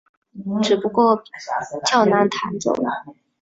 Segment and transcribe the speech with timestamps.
[0.63, 1.21] 只不过
[1.85, 2.73] 较难弹奏。